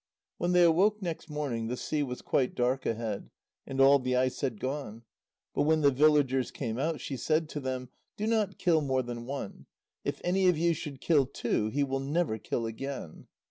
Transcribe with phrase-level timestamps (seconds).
[0.39, 3.29] When they awoke next morning, the sea was quite dark ahead,
[3.67, 5.03] and all the ice had gone.
[5.53, 9.27] But when the villagers came out, she said to them: "Do not kill more than
[9.27, 9.67] one;
[10.03, 13.27] if any of you should kill two, he will never kill again."